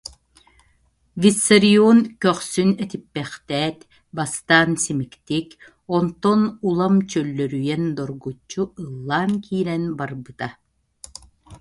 [1.21, 3.79] Виссарион көхсүн этиппэхтээт,
[4.17, 5.47] бастаан симиктик,
[5.97, 10.47] онтон улам чөллөрүйэн доргуччу ыллаан киирэн барбыта